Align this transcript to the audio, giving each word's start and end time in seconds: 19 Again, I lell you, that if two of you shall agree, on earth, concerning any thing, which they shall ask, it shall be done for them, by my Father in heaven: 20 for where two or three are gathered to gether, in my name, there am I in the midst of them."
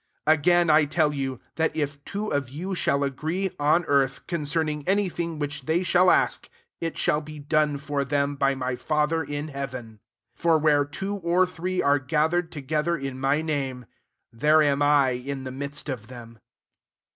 19 0.25 0.39
Again, 0.41 0.69
I 0.71 0.89
lell 0.97 1.13
you, 1.13 1.39
that 1.57 1.75
if 1.75 2.03
two 2.05 2.29
of 2.29 2.49
you 2.49 2.73
shall 2.73 3.03
agree, 3.03 3.51
on 3.59 3.85
earth, 3.85 4.25
concerning 4.25 4.83
any 4.87 5.09
thing, 5.09 5.37
which 5.37 5.67
they 5.67 5.83
shall 5.83 6.09
ask, 6.09 6.49
it 6.79 6.97
shall 6.97 7.21
be 7.21 7.37
done 7.37 7.77
for 7.77 8.03
them, 8.03 8.35
by 8.35 8.55
my 8.55 8.75
Father 8.75 9.23
in 9.23 9.49
heaven: 9.49 9.99
20 10.37 10.37
for 10.37 10.57
where 10.57 10.85
two 10.85 11.17
or 11.17 11.45
three 11.45 11.83
are 11.83 11.99
gathered 11.99 12.51
to 12.51 12.61
gether, 12.61 12.97
in 12.97 13.19
my 13.19 13.43
name, 13.43 13.85
there 14.33 14.63
am 14.63 14.81
I 14.81 15.09
in 15.11 15.43
the 15.43 15.51
midst 15.51 15.87
of 15.87 16.07
them." 16.07 16.39